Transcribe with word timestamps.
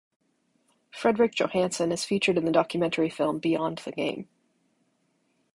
Fredrik 0.89 1.35
Johansson 1.35 1.91
is 1.91 2.05
featured 2.05 2.35
in 2.35 2.43
the 2.45 2.51
documentary 2.51 3.07
film 3.07 3.37
"Beyond 3.37 3.77
the 3.85 3.91
Game". 3.91 4.27